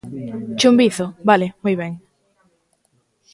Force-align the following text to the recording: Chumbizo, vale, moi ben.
Chumbizo, 0.59 1.05
vale, 1.29 1.47
moi 1.63 1.75
ben. 1.81 1.91